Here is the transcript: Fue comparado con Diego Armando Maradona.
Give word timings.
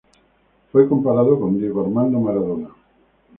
Fue 0.71 0.89
comparado 0.89 1.39
con 1.39 1.59
Diego 1.59 1.81
Armando 1.81 2.19
Maradona. 2.19 2.69